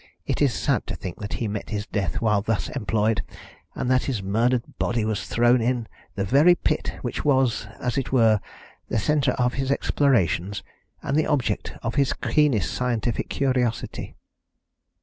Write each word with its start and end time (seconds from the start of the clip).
It 0.25 0.41
is 0.41 0.51
sad 0.51 0.87
to 0.87 0.95
think 0.95 1.19
that 1.19 1.33
he 1.33 1.47
met 1.47 1.69
his 1.69 1.85
death 1.85 2.21
while 2.21 2.41
thus 2.41 2.69
employed, 2.69 3.21
and 3.75 3.87
that 3.91 4.05
his 4.05 4.23
murdered 4.23 4.63
body 4.79 5.05
was 5.05 5.27
thrown 5.27 5.61
in 5.61 5.87
the 6.15 6.23
very 6.23 6.55
pit 6.55 6.93
which 7.03 7.23
was, 7.23 7.67
as 7.79 7.99
it 7.99 8.11
were, 8.11 8.41
the 8.89 8.97
centre 8.97 9.33
of 9.33 9.53
his 9.53 9.69
explorations 9.69 10.63
and 11.03 11.15
the 11.15 11.27
object 11.27 11.73
of 11.83 11.93
his 12.01 12.13
keenest 12.13 12.73
scientific 12.73 13.29
curiosity." 13.29 14.15